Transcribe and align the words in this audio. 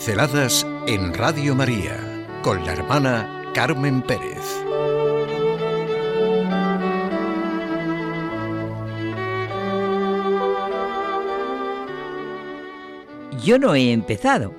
Pinceladas 0.00 0.66
en 0.86 1.12
Radio 1.12 1.54
María 1.54 2.26
con 2.42 2.64
la 2.64 2.72
hermana 2.72 3.44
Carmen 3.52 4.00
Pérez. 4.00 4.40
Yo 13.44 13.58
no 13.58 13.74
he 13.74 13.92
empezado. 13.92 14.54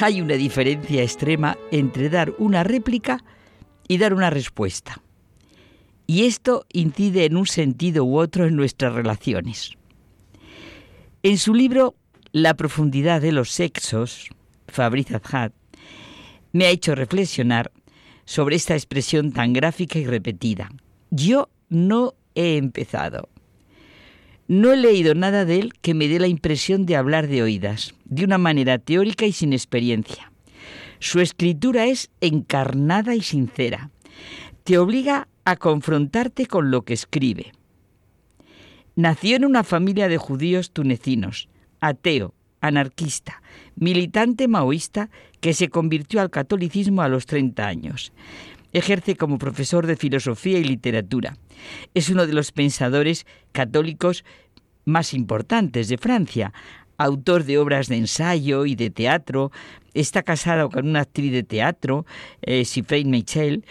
Hay 0.00 0.22
una 0.22 0.36
diferencia 0.36 1.02
extrema 1.02 1.58
entre 1.70 2.08
dar 2.08 2.32
una 2.38 2.64
réplica 2.64 3.22
y 3.86 3.98
dar 3.98 4.14
una 4.14 4.30
respuesta. 4.30 5.02
Y 6.06 6.24
esto 6.24 6.64
incide 6.72 7.26
en 7.26 7.36
un 7.36 7.46
sentido 7.46 8.02
u 8.02 8.18
otro 8.18 8.46
en 8.46 8.56
nuestras 8.56 8.94
relaciones. 8.94 9.72
En 11.22 11.36
su 11.36 11.52
libro 11.52 11.96
La 12.32 12.54
profundidad 12.54 13.20
de 13.20 13.32
los 13.32 13.50
sexos, 13.50 14.30
Fabriz 14.68 15.10
Azad 15.12 15.52
me 16.52 16.66
ha 16.66 16.70
hecho 16.70 16.94
reflexionar 16.94 17.72
sobre 18.24 18.56
esta 18.56 18.74
expresión 18.74 19.32
tan 19.32 19.52
gráfica 19.52 19.98
y 19.98 20.06
repetida. 20.06 20.70
Yo 21.10 21.48
no 21.68 22.14
he 22.34 22.56
empezado. 22.56 23.28
No 24.46 24.72
he 24.72 24.76
leído 24.76 25.14
nada 25.14 25.44
de 25.44 25.58
él 25.58 25.72
que 25.80 25.94
me 25.94 26.08
dé 26.08 26.18
la 26.18 26.26
impresión 26.26 26.86
de 26.86 26.96
hablar 26.96 27.28
de 27.28 27.42
oídas, 27.42 27.94
de 28.04 28.24
una 28.24 28.38
manera 28.38 28.78
teórica 28.78 29.26
y 29.26 29.32
sin 29.32 29.52
experiencia. 29.52 30.32
Su 31.00 31.20
escritura 31.20 31.86
es 31.86 32.10
encarnada 32.20 33.14
y 33.14 33.22
sincera. 33.22 33.90
Te 34.64 34.78
obliga 34.78 35.28
a 35.44 35.56
confrontarte 35.56 36.46
con 36.46 36.70
lo 36.70 36.82
que 36.82 36.94
escribe. 36.94 37.52
Nació 38.96 39.36
en 39.36 39.44
una 39.44 39.64
familia 39.64 40.08
de 40.08 40.18
judíos 40.18 40.72
tunecinos, 40.72 41.48
ateo, 41.80 42.34
anarquista, 42.60 43.42
militante 43.76 44.48
maoísta 44.48 45.10
que 45.40 45.54
se 45.54 45.68
convirtió 45.68 46.20
al 46.20 46.30
catolicismo 46.30 47.02
a 47.02 47.08
los 47.08 47.26
30 47.26 47.66
años. 47.66 48.12
Ejerce 48.72 49.16
como 49.16 49.38
profesor 49.38 49.86
de 49.86 49.96
filosofía 49.96 50.58
y 50.58 50.64
literatura. 50.64 51.36
Es 51.94 52.10
uno 52.10 52.26
de 52.26 52.34
los 52.34 52.52
pensadores 52.52 53.26
católicos 53.52 54.24
más 54.84 55.14
importantes 55.14 55.88
de 55.88 55.98
Francia, 55.98 56.52
autor 56.96 57.44
de 57.44 57.58
obras 57.58 57.88
de 57.88 57.96
ensayo 57.96 58.66
y 58.66 58.74
de 58.74 58.90
teatro. 58.90 59.52
Está 59.94 60.22
casado 60.22 60.68
con 60.68 60.88
una 60.88 61.00
actriz 61.00 61.32
de 61.32 61.42
teatro, 61.42 62.04
eh, 62.42 62.64
Michel, 63.04 63.64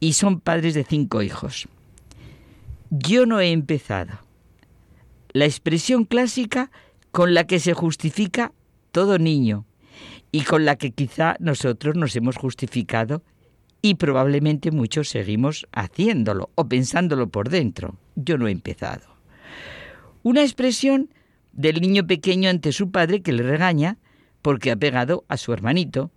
y 0.00 0.14
son 0.14 0.40
padres 0.40 0.74
de 0.74 0.84
cinco 0.84 1.22
hijos. 1.22 1.68
Yo 2.90 3.24
no 3.24 3.40
he 3.40 3.52
empezado. 3.52 4.18
La 5.32 5.46
expresión 5.46 6.04
clásica 6.04 6.70
con 7.12 7.34
la 7.34 7.44
que 7.44 7.60
se 7.60 7.74
justifica 7.74 8.52
todo 8.90 9.18
niño 9.18 9.66
y 10.32 10.42
con 10.44 10.64
la 10.64 10.76
que 10.76 10.90
quizá 10.90 11.36
nosotros 11.38 11.94
nos 11.94 12.16
hemos 12.16 12.36
justificado 12.36 13.22
y 13.82 13.96
probablemente 13.96 14.70
muchos 14.70 15.10
seguimos 15.10 15.66
haciéndolo 15.72 16.50
o 16.54 16.66
pensándolo 16.68 17.28
por 17.28 17.50
dentro. 17.50 17.96
Yo 18.16 18.38
no 18.38 18.48
he 18.48 18.50
empezado. 18.50 19.14
Una 20.22 20.40
expresión 20.40 21.10
del 21.52 21.82
niño 21.82 22.06
pequeño 22.06 22.48
ante 22.48 22.72
su 22.72 22.90
padre 22.90 23.20
que 23.20 23.32
le 23.32 23.42
regaña 23.42 23.98
porque 24.40 24.70
ha 24.70 24.76
pegado 24.76 25.24
a 25.28 25.36
su 25.36 25.52
hermanito, 25.52 26.10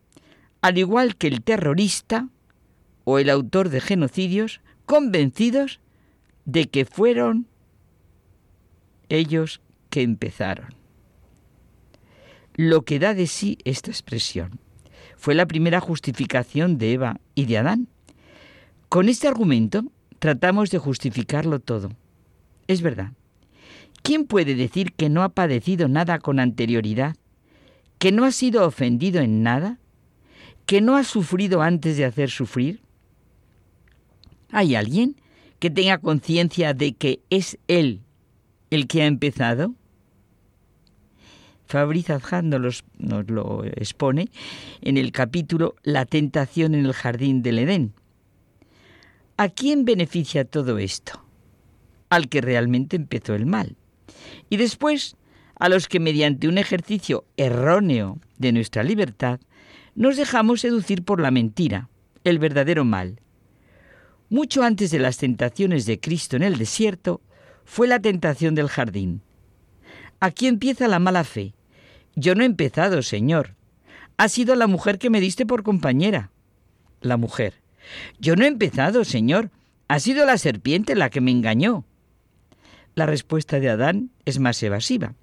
al 0.62 0.78
igual 0.78 1.18
que 1.18 1.28
el 1.28 1.42
terrorista 1.42 2.30
o 3.04 3.20
el 3.20 3.30
autor 3.30 3.70
de 3.70 3.82
genocidios 3.82 4.62
convencidos 4.86 5.82
de 6.46 6.70
que 6.70 6.86
fueron 6.86 7.48
ellos 9.10 9.60
que 9.90 10.02
empezaron 10.02 10.85
lo 12.56 12.84
que 12.84 13.00
da 13.00 13.14
de 13.14 13.28
sí 13.28 13.58
esta 13.66 13.92
expresión. 13.92 14.60
Fue 15.18 15.36
la 15.36 15.46
primera 15.46 15.80
justificación 15.80 16.78
de 16.78 16.94
Eva 16.94 17.20
y 17.36 17.46
de 17.46 17.58
Adán. 17.58 17.88
Con 18.90 19.10
este 19.10 19.28
argumento 19.28 19.84
tratamos 20.20 20.72
de 20.72 20.78
justificarlo 20.78 21.60
todo. 21.60 21.90
Es 22.68 22.82
verdad. 22.82 23.12
¿Quién 24.02 24.26
puede 24.26 24.56
decir 24.56 24.94
que 24.94 25.10
no 25.10 25.24
ha 25.24 25.30
padecido 25.30 25.88
nada 25.88 26.20
con 26.20 26.40
anterioridad? 26.40 27.16
¿Que 27.98 28.12
no 28.12 28.24
ha 28.26 28.32
sido 28.32 28.66
ofendido 28.66 29.22
en 29.22 29.42
nada? 29.42 29.80
¿Que 30.66 30.82
no 30.82 30.96
ha 30.96 31.04
sufrido 31.04 31.62
antes 31.62 31.98
de 31.98 32.06
hacer 32.06 32.30
sufrir? 32.30 32.82
¿Hay 34.52 34.76
alguien 34.76 35.16
que 35.60 35.70
tenga 35.70 35.98
conciencia 35.98 36.74
de 36.74 36.94
que 36.94 37.22
es 37.30 37.58
Él 37.68 38.02
el 38.70 38.88
que 38.88 39.02
ha 39.02 39.06
empezado? 39.06 39.74
Fabriz 41.68 42.10
Azhar 42.10 42.44
nos, 42.44 42.84
lo 43.00 43.64
expone 43.66 44.30
en 44.82 44.98
el 44.98 45.12
capítulo 45.12 45.76
La 45.84 46.06
tentación 46.06 46.76
en 46.76 46.86
el 46.86 46.94
jardín 46.94 47.42
del 47.42 47.60
Edén. 47.60 47.94
¿A 49.38 49.50
quién 49.50 49.84
beneficia 49.84 50.46
todo 50.46 50.78
esto? 50.78 51.24
Al 52.10 52.30
que 52.30 52.42
realmente 52.42 52.96
empezó 52.96 53.34
el 53.34 53.46
mal. 53.46 53.76
Y 54.50 54.58
después 54.58 55.18
a 55.58 55.70
los 55.70 55.88
que 55.88 56.00
mediante 56.00 56.48
un 56.48 56.58
ejercicio 56.58 57.26
erróneo 57.38 58.20
de 58.38 58.52
nuestra 58.52 58.84
libertad 58.84 59.40
nos 59.96 60.18
dejamos 60.18 60.62
seducir 60.62 61.04
por 61.04 61.22
la 61.22 61.32
mentira, 61.32 61.90
el 62.24 62.40
verdadero 62.40 62.86
mal. 62.86 63.22
Mucho 64.30 64.64
antes 64.64 64.92
de 64.92 65.00
las 65.00 65.18
tentaciones 65.18 65.86
de 65.86 66.00
Cristo 66.00 66.36
en 66.36 66.44
el 66.44 66.58
desierto, 66.58 67.22
fue 67.64 67.88
la 67.88 68.00
tentación 68.00 68.56
del 68.56 68.68
jardín. 68.68 69.22
Aquí 70.26 70.48
empieza 70.48 70.88
la 70.88 70.98
mala 70.98 71.24
fe. 71.24 71.54
Yo 72.16 72.34
no 72.34 72.42
he 72.42 72.48
empezado, 72.48 73.04
Señor. 73.04 73.54
Ha 74.18 74.28
sido 74.28 74.56
la 74.56 74.66
mujer 74.66 74.98
que 74.98 75.12
me 75.12 75.22
diste 75.22 75.46
por 75.46 75.62
compañera. 75.62 76.32
La 77.00 77.16
mujer. 77.16 77.62
Yo 78.18 78.36
no 78.36 78.44
he 78.44 78.48
empezado, 78.48 79.06
Señor. 79.06 79.52
Ha 79.88 80.00
sido 80.00 80.26
la 80.26 80.40
serpiente 80.40 80.96
la 80.96 81.12
que 81.12 81.22
me 81.22 81.30
engañó. 81.30 81.86
La 82.96 83.06
respuesta 83.06 83.60
de 83.60 83.70
Adán 83.70 84.10
es 84.26 84.40
más 84.40 84.64
evasiva 84.64 85.14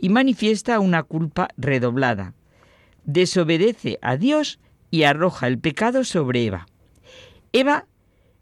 y 0.00 0.08
manifiesta 0.08 0.80
una 0.80 1.04
culpa 1.04 1.50
redoblada. 1.56 2.34
Desobedece 3.04 4.00
a 4.02 4.16
Dios 4.16 4.58
y 4.90 5.04
arroja 5.04 5.46
el 5.46 5.60
pecado 5.60 6.02
sobre 6.02 6.44
Eva. 6.44 6.66
Eva 7.52 7.86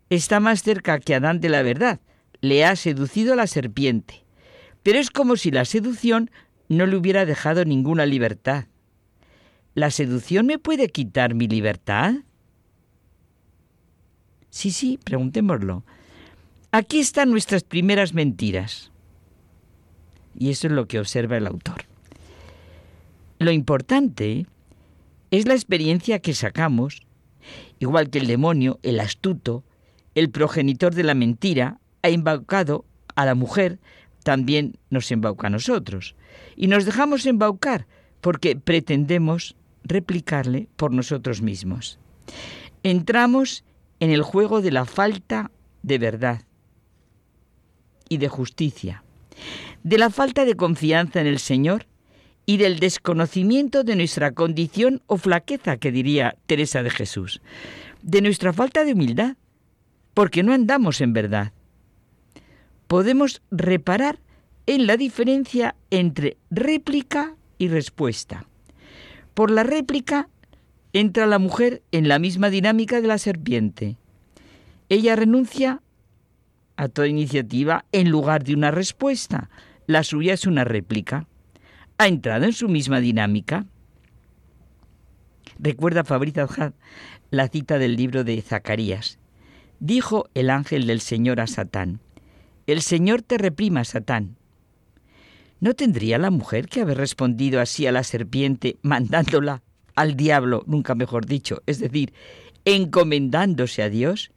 está 0.09 0.41
más 0.41 0.63
cerca 0.63 1.01
que 1.01 1.15
Adán 1.15 1.41
de 1.41 1.51
la 1.51 1.61
verdad. 1.61 2.01
Le 2.41 2.65
ha 2.65 2.77
seducido 2.77 3.37
la 3.37 3.47
serpiente 3.47 4.25
pero 4.89 5.01
es 5.01 5.11
como 5.11 5.37
si 5.37 5.51
la 5.51 5.67
seducción 5.67 6.31
no 6.71 6.87
le 6.87 6.97
hubiera 6.97 7.27
dejado 7.27 7.67
ninguna 7.67 8.07
libertad. 8.07 8.69
¿La 9.75 9.91
seducción 9.91 10.47
me 10.47 10.59
puede 10.59 10.89
quitar 10.89 11.35
mi 11.35 11.47
libertad? 11.47 12.15
Sí, 14.49 14.71
sí, 14.71 14.99
preguntémoslo. 15.05 15.85
Aquí 16.73 17.01
están 17.01 17.31
nuestras 17.31 17.65
primeras 17.65 18.15
mentiras. 18.15 18.91
Y 20.35 20.49
eso 20.49 20.69
es 20.69 20.73
lo 20.73 20.89
que 20.89 21.01
observa 21.01 21.37
el 21.37 21.47
autor. 21.47 21.85
Lo 23.39 23.53
importante 23.53 24.47
es 25.31 25.47
la 25.47 25.53
experiencia 25.53 26.21
que 26.21 26.33
sacamos, 26.33 27.03
igual 27.79 28.09
que 28.09 28.21
el 28.21 28.27
demonio, 28.27 28.79
el 28.83 29.01
astuto, 29.01 29.65
el 30.15 30.31
progenitor 30.31 30.95
de 30.95 31.03
la 31.03 31.13
mentira, 31.13 31.79
ha 32.01 32.09
invocado 32.09 32.87
a 33.17 33.27
la 33.27 33.35
mujer 33.35 33.81
también 34.29 34.77
nos 34.91 35.11
embauca 35.11 35.47
a 35.47 35.51
nosotros. 35.51 36.15
Y 36.55 36.67
nos 36.67 36.85
dejamos 36.85 37.25
embaucar 37.25 37.87
porque 38.21 38.57
pretendemos 38.57 39.57
replicarle 39.85 40.69
por 40.77 40.93
nosotros 40.93 41.41
mismos. 41.41 41.99
Entramos 42.83 43.65
en 44.01 44.11
el 44.11 44.21
juego 44.21 44.61
de 44.61 44.71
la 44.71 44.85
falta 44.85 45.51
de 45.83 45.97
verdad 45.97 46.43
y 48.11 48.19
de 48.19 48.29
justicia, 48.29 49.03
de 49.83 49.97
la 49.97 50.11
falta 50.11 50.45
de 50.45 50.57
confianza 50.57 51.23
en 51.23 51.27
el 51.27 51.39
Señor 51.39 51.87
y 52.45 52.59
del 52.59 52.81
desconocimiento 52.81 53.83
de 53.83 53.97
nuestra 53.97 54.33
condición 54.33 55.01
o 55.07 55.17
flaqueza, 55.17 55.79
que 55.79 55.91
diría 55.91 56.37
Teresa 56.45 56.83
de 56.83 56.91
Jesús, 56.91 57.41
de 58.03 58.21
nuestra 58.21 58.53
falta 58.53 58.85
de 58.85 58.93
humildad, 58.93 59.37
porque 60.13 60.43
no 60.43 60.53
andamos 60.53 61.01
en 61.01 61.15
verdad 61.15 61.55
podemos 62.89 63.43
reparar 63.51 64.19
en 64.67 64.87
la 64.87 64.97
diferencia 64.97 65.77
entre 65.91 66.37
réplica 66.51 67.37
y 67.59 67.69
respuesta. 67.69 68.47
Por 69.35 69.51
la 69.51 69.63
réplica 69.63 70.29
entra 70.93 71.27
la 71.27 71.39
mujer 71.39 71.83
en 71.93 72.09
la 72.09 72.19
misma 72.19 72.51
dinámica 72.51 73.01
de 73.01 73.07
la 73.07 73.19
serpiente. 73.19 73.97
Ella 74.89 75.15
renuncia 75.17 75.81
a 76.77 76.89
toda 76.89 77.09
iniciativa 77.09 77.85
en 77.93 78.11
lugar 78.11 78.43
de 78.45 78.55
una 78.55 78.71
respuesta. 78.71 79.51
La 79.87 80.03
suya 80.03 80.35
es 80.35 80.47
una 80.47 80.65
réplica. 80.65 81.27
Ha 81.99 82.09
entrado 82.09 82.45
en 82.45 82.53
su 82.53 82.69
misma 82.69 83.01
dinámica. 83.01 83.67
Recuerda 85.59 86.05
Fabriz 86.05 86.39
Adjad 86.39 86.73
la 87.31 87.49
cita 87.49 87.79
del 87.79 87.97
libro 87.97 88.25
de 88.25 88.41
Zacarías. 88.41 89.19
Dijo 89.81 90.29
el 90.35 90.51
ángel 90.51 90.87
del 90.87 91.01
Señor 91.01 91.41
a 91.41 91.47
Satán, 91.47 92.01
el 92.73 92.83
Señor 92.83 93.23
te 93.23 93.39
reprima, 93.39 93.85
Satán. 93.85 94.37
¿No 95.61 95.75
tendría 95.75 96.19
la 96.19 96.31
mujer 96.31 96.69
que 96.69 96.83
haber 96.83 96.99
respondido 96.99 97.61
así 97.61 97.87
a 97.87 97.93
la 97.93 98.05
serpiente, 98.05 98.77
mandándola 98.83 99.63
al 99.97 100.17
diablo, 100.17 100.63
nunca 100.67 100.95
mejor 100.95 101.27
dicho, 101.27 101.63
es 101.67 101.81
decir, 101.81 102.13
encomendándose 102.65 103.83
a 103.83 103.89
Dios, 103.89 104.31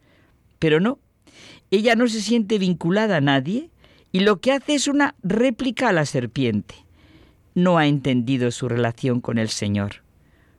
pero 0.57 0.79
no, 0.79 0.97
ella 1.69 1.95
no 1.95 2.07
se 2.07 2.21
siente 2.21 2.57
vinculada 2.57 3.17
a 3.17 3.21
nadie 3.21 3.69
y 4.11 4.21
lo 4.21 4.41
que 4.41 4.53
hace 4.53 4.73
es 4.73 4.87
una 4.87 5.15
réplica 5.21 5.89
a 5.89 5.93
la 5.93 6.05
serpiente. 6.05 6.75
No 7.53 7.77
ha 7.77 7.85
entendido 7.85 8.49
su 8.51 8.69
relación 8.69 9.21
con 9.21 9.37
el 9.37 9.49
Señor, 9.49 10.03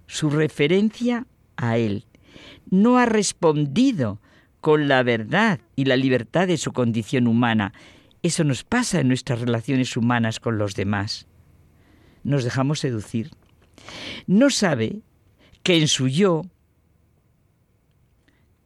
su 0.07 0.31
referencia 0.31 1.27
a 1.57 1.79
Él. 1.79 2.05
No 2.71 2.99
ha 2.99 3.07
respondido 3.07 4.21
con 4.63 4.87
la 4.87 5.03
verdad 5.03 5.59
y 5.75 5.87
la 5.87 5.97
libertad 5.97 6.47
de 6.47 6.57
su 6.57 6.73
condición 6.73 7.27
humana. 7.27 7.75
Eso 8.23 8.45
nos 8.45 8.63
pasa 8.63 9.01
en 9.01 9.09
nuestras 9.09 9.41
relaciones 9.41 9.97
humanas 9.97 10.39
con 10.39 10.57
los 10.57 10.77
demás. 10.77 11.27
Nos 12.23 12.45
dejamos 12.45 12.79
seducir. 12.79 13.33
No 14.29 14.51
sabe 14.51 15.01
que 15.65 15.77
en 15.77 15.89
su 15.89 16.07
yo 16.07 16.45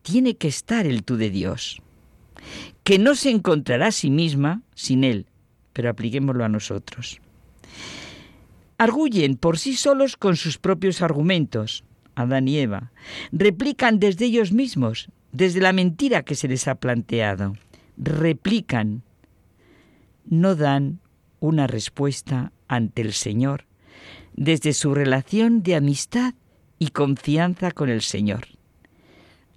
tiene 0.02 0.36
que 0.36 0.48
estar 0.48 0.86
el 0.86 1.02
tú 1.02 1.16
de 1.16 1.30
Dios, 1.30 1.80
que 2.84 2.98
no 2.98 3.14
se 3.14 3.30
encontrará 3.30 3.86
a 3.86 3.92
sí 3.92 4.10
misma 4.10 4.60
sin 4.74 5.02
Él, 5.02 5.24
pero 5.72 5.88
apliquémoslo 5.88 6.44
a 6.44 6.50
nosotros. 6.50 7.22
Arguyen 8.76 9.36
por 9.36 9.58
sí 9.58 9.74
solos 9.74 10.18
con 10.18 10.36
sus 10.36 10.58
propios 10.58 11.00
argumentos, 11.00 11.84
Adán 12.14 12.48
y 12.48 12.58
Eva, 12.58 12.92
replican 13.32 13.98
desde 13.98 14.26
ellos 14.26 14.52
mismos, 14.52 15.08
desde 15.36 15.60
la 15.60 15.74
mentira 15.74 16.22
que 16.22 16.34
se 16.34 16.48
les 16.48 16.66
ha 16.66 16.76
planteado, 16.76 17.52
replican, 17.98 19.02
no 20.24 20.56
dan 20.56 21.00
una 21.40 21.66
respuesta 21.66 22.52
ante 22.68 23.02
el 23.02 23.12
Señor, 23.12 23.66
desde 24.32 24.72
su 24.72 24.94
relación 24.94 25.62
de 25.62 25.76
amistad 25.76 26.32
y 26.78 26.88
confianza 26.88 27.70
con 27.70 27.90
el 27.90 28.00
Señor. 28.00 28.46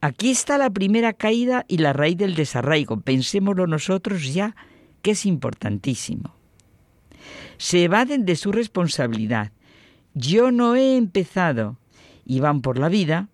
Aquí 0.02 0.32
está 0.32 0.58
la 0.58 0.70
primera 0.70 1.14
caída 1.14 1.64
y 1.70 1.78
la 1.78 1.94
raíz 1.94 2.18
del 2.18 2.36
desarraigo. 2.36 3.00
Pensémoslo 3.00 3.66
nosotros 3.66 4.34
ya, 4.34 4.58
que 5.02 5.12
es 5.12 5.26
importantísimo. 5.26 6.36
Se 7.58 7.86
evaden 7.86 8.26
de 8.26 8.36
su 8.36 8.52
responsabilidad. 8.52 9.54
Yo 10.14 10.52
no 10.52 10.76
he 10.76 10.98
empezado. 10.98 11.78
Y 12.26 12.42
van 12.42 12.62
por 12.62 12.78
la 12.78 12.90
vida, 12.90 13.30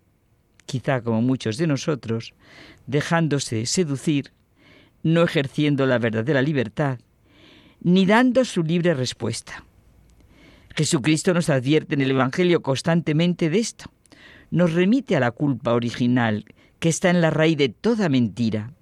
quizá 0.66 1.00
como 1.00 1.22
muchos 1.22 1.56
de 1.56 1.66
nosotros, 1.66 2.34
dejándose 2.86 3.66
seducir, 3.66 4.32
no 5.02 5.22
ejerciendo 5.22 5.86
la 5.86 5.98
verdadera 5.98 6.42
libertad, 6.42 6.98
ni 7.80 8.04
dando 8.06 8.44
su 8.44 8.62
libre 8.62 8.94
respuesta. 8.94 9.64
Jesucristo 10.74 11.32
nos 11.32 11.48
advierte 11.48 11.94
en 11.94 12.02
el 12.02 12.10
Evangelio 12.10 12.60
constantemente 12.60 13.48
de 13.48 13.58
esto. 13.58 13.90
Nos 14.50 14.74
remite 14.74 15.16
a 15.16 15.20
la 15.20 15.30
culpa 15.30 15.72
original 15.72 16.44
que 16.78 16.90
está 16.90 17.08
en 17.08 17.20
la 17.20 17.30
raíz 17.30 17.56
de 17.56 17.70
toda 17.70 18.08
mentira. 18.08 18.72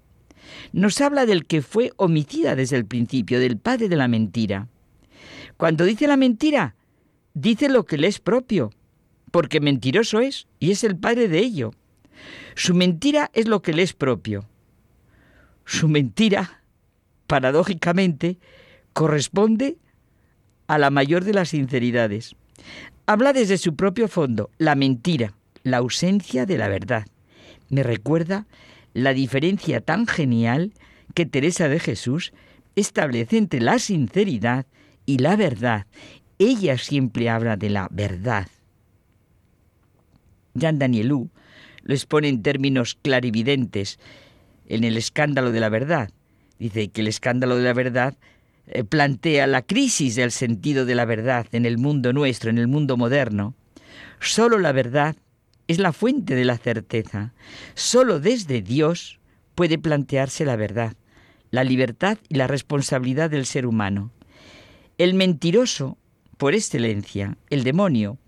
Nos 0.72 1.00
habla 1.00 1.26
del 1.26 1.46
que 1.46 1.62
fue 1.62 1.92
homicida 1.96 2.56
desde 2.56 2.76
el 2.76 2.84
principio, 2.84 3.38
del 3.38 3.58
padre 3.58 3.88
de 3.88 3.96
la 3.96 4.08
mentira. 4.08 4.68
Cuando 5.56 5.84
dice 5.84 6.06
la 6.08 6.16
mentira, 6.16 6.74
dice 7.32 7.68
lo 7.68 7.84
que 7.84 7.96
le 7.96 8.08
es 8.08 8.18
propio, 8.18 8.70
porque 9.34 9.58
mentiroso 9.58 10.20
es 10.20 10.46
y 10.60 10.70
es 10.70 10.84
el 10.84 10.96
padre 10.96 11.26
de 11.26 11.40
ello. 11.40 11.72
Su 12.54 12.72
mentira 12.72 13.32
es 13.34 13.48
lo 13.48 13.62
que 13.62 13.72
le 13.72 13.82
es 13.82 13.92
propio. 13.92 14.48
Su 15.64 15.88
mentira, 15.88 16.62
paradójicamente, 17.26 18.38
corresponde 18.92 19.76
a 20.68 20.78
la 20.78 20.90
mayor 20.90 21.24
de 21.24 21.34
las 21.34 21.48
sinceridades. 21.48 22.36
Habla 23.06 23.32
desde 23.32 23.58
su 23.58 23.74
propio 23.74 24.06
fondo, 24.06 24.50
la 24.58 24.76
mentira, 24.76 25.34
la 25.64 25.78
ausencia 25.78 26.46
de 26.46 26.56
la 26.56 26.68
verdad. 26.68 27.04
Me 27.70 27.82
recuerda 27.82 28.46
la 28.92 29.14
diferencia 29.14 29.80
tan 29.80 30.06
genial 30.06 30.74
que 31.12 31.26
Teresa 31.26 31.68
de 31.68 31.80
Jesús 31.80 32.32
establece 32.76 33.38
entre 33.38 33.60
la 33.60 33.80
sinceridad 33.80 34.66
y 35.06 35.18
la 35.18 35.34
verdad. 35.34 35.86
Ella 36.38 36.78
siempre 36.78 37.30
habla 37.30 37.56
de 37.56 37.70
la 37.70 37.88
verdad. 37.90 38.46
Jean 40.54 40.78
Danielou 40.78 41.30
lo 41.82 41.94
expone 41.94 42.28
en 42.28 42.42
términos 42.42 42.96
clarividentes 43.02 43.98
en 44.66 44.84
el 44.84 44.96
escándalo 44.96 45.52
de 45.52 45.60
la 45.60 45.68
verdad. 45.68 46.10
Dice 46.58 46.88
que 46.88 47.02
el 47.02 47.08
escándalo 47.08 47.56
de 47.56 47.64
la 47.64 47.74
verdad 47.74 48.16
eh, 48.66 48.84
plantea 48.84 49.46
la 49.46 49.62
crisis 49.62 50.14
del 50.14 50.30
sentido 50.30 50.86
de 50.86 50.94
la 50.94 51.04
verdad 51.04 51.46
en 51.52 51.66
el 51.66 51.78
mundo 51.78 52.12
nuestro, 52.12 52.50
en 52.50 52.58
el 52.58 52.68
mundo 52.68 52.96
moderno. 52.96 53.54
Solo 54.20 54.58
la 54.58 54.72
verdad 54.72 55.16
es 55.68 55.78
la 55.78 55.92
fuente 55.92 56.34
de 56.34 56.44
la 56.44 56.56
certeza. 56.56 57.34
Solo 57.74 58.20
desde 58.20 58.62
Dios 58.62 59.20
puede 59.54 59.78
plantearse 59.78 60.44
la 60.44 60.56
verdad, 60.56 60.94
la 61.50 61.64
libertad 61.64 62.18
y 62.28 62.36
la 62.36 62.46
responsabilidad 62.46 63.30
del 63.30 63.46
ser 63.46 63.66
humano. 63.66 64.10
El 64.96 65.14
mentiroso, 65.14 65.98
por 66.38 66.54
excelencia, 66.54 67.36
el 67.50 67.64
demonio, 67.64 68.18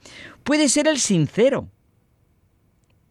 puede 0.44 0.69
ser 0.69 0.88
el 0.88 0.99
sincero. 0.99 1.69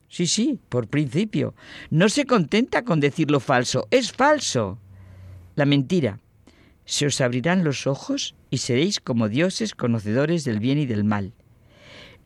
Sí, 0.08 0.28
sí, 0.28 0.60
por 0.70 0.88
principio. 0.88 1.56
No 1.90 2.10
se 2.10 2.26
contenta 2.26 2.84
con 2.84 3.00
decir 3.00 3.32
lo 3.32 3.40
falso, 3.40 3.88
es 3.92 4.12
falso. 4.12 4.80
La 5.56 5.66
mentira 5.66 6.20
se 6.86 7.08
os 7.08 7.20
abrirán 7.20 7.64
los 7.64 7.88
ojos 7.88 8.36
y 8.50 8.60
seréis 8.60 9.00
como 9.00 9.28
dioses 9.28 9.74
conocedores 9.74 10.44
del 10.44 10.60
bien 10.60 10.78
y 10.78 10.86
del 10.86 11.04
mal. 11.04 11.34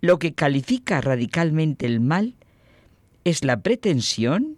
Lo 0.02 0.20
que 0.20 0.34
califica 0.34 1.02
radicalmente 1.02 1.86
el 1.86 2.00
mal 2.00 2.36
es 3.24 3.44
la 3.44 3.62
pretensión 3.62 4.58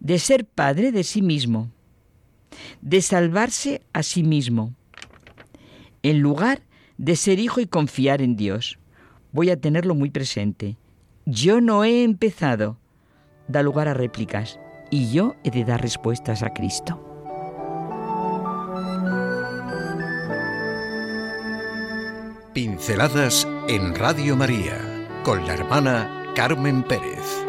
de 0.00 0.18
ser 0.18 0.44
padre 0.44 0.92
de 0.92 1.04
sí 1.04 1.22
mismo, 1.22 1.70
de 2.80 3.02
salvarse 3.02 3.82
a 3.92 4.02
sí 4.02 4.22
mismo, 4.22 4.74
en 6.02 6.20
lugar 6.20 6.62
de 6.96 7.16
ser 7.16 7.38
hijo 7.38 7.60
y 7.60 7.66
confiar 7.66 8.22
en 8.22 8.36
Dios. 8.36 8.78
Voy 9.32 9.50
a 9.50 9.60
tenerlo 9.60 9.94
muy 9.94 10.10
presente. 10.10 10.76
Yo 11.30 11.60
no 11.60 11.84
he 11.84 12.04
empezado. 12.04 12.78
Da 13.48 13.62
lugar 13.62 13.86
a 13.86 13.92
réplicas 13.92 14.58
y 14.88 15.12
yo 15.12 15.36
he 15.44 15.50
de 15.50 15.62
dar 15.62 15.82
respuestas 15.82 16.42
a 16.42 16.54
Cristo. 16.54 17.04
Pinceladas 22.54 23.46
en 23.68 23.94
Radio 23.94 24.36
María 24.36 24.78
con 25.22 25.46
la 25.46 25.52
hermana 25.52 26.32
Carmen 26.34 26.82
Pérez. 26.82 27.44